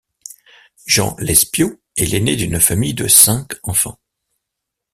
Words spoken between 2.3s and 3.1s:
d'une famille de